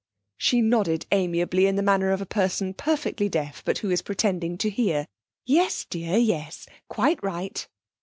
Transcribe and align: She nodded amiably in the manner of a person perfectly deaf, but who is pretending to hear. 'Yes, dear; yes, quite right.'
She 0.39 0.61
nodded 0.63 1.05
amiably 1.11 1.67
in 1.67 1.75
the 1.75 1.83
manner 1.83 2.09
of 2.09 2.21
a 2.21 2.25
person 2.25 2.73
perfectly 2.73 3.29
deaf, 3.29 3.61
but 3.63 3.77
who 3.77 3.91
is 3.91 4.01
pretending 4.01 4.57
to 4.57 4.69
hear. 4.71 5.05
'Yes, 5.45 5.85
dear; 5.87 6.17
yes, 6.17 6.65
quite 6.89 7.21
right.' 7.23 7.67